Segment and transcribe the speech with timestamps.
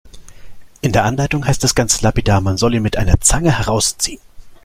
[0.81, 4.19] In der Anleitung heißt es ganz lapidar, man soll ihn mit einer Zange herausziehen.